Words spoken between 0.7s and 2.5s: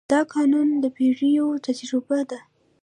د پېړیو تجربه ده.